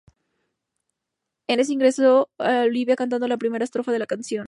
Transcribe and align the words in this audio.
En 1.47 1.59
eso 1.59 1.73
ingresa 1.73 2.25
Olivia 2.39 2.95
cantando 2.95 3.27
la 3.27 3.37
primera 3.37 3.63
estrofa 3.63 3.91
de 3.91 3.99
la 3.99 4.07
canción. 4.07 4.39